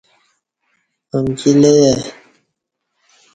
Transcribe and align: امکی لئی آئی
امکی 1.15 1.51
لئی 1.61 1.77
آئی 1.87 1.99